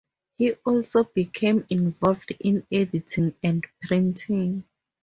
[0.39, 4.63] He also became involved in editing and printing.